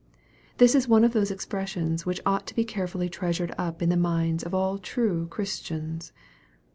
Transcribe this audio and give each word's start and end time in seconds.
This 0.57 0.73
is 0.73 0.87
one 0.87 1.03
of 1.03 1.13
those 1.13 1.29
expressions 1.29 2.07
which 2.07 2.21
ought 2.25 2.47
to 2.47 2.55
be 2.55 2.65
carefully 2.65 3.07
treasured 3.07 3.53
up 3.55 3.83
in 3.83 3.89
the 3.89 3.95
minds 3.95 4.41
of 4.43 4.51
all 4.51 4.79
true 4.79 5.27
Christians. 5.27 6.11